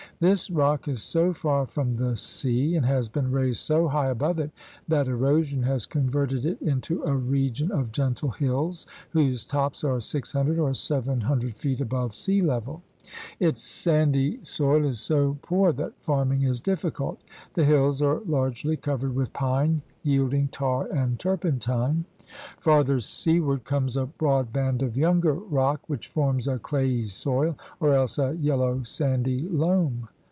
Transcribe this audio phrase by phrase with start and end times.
[0.19, 4.37] This rock is so far from the sea and has been raised so high above
[4.39, 4.51] it
[4.87, 10.31] that erosion has converted it into a region of gentle hills, whose tops are six
[10.31, 12.83] hundred or seven hundred feet above sea level.
[13.39, 17.23] Its sandy soil is so poor that farming is difficult.
[17.55, 22.05] The hills are largely covered with pine, yielding tar and turpentine.
[22.59, 27.93] Farther seaward comes a broad band of younger rock which forms a clayey soil or
[27.95, 30.07] else a yellow sandy loam.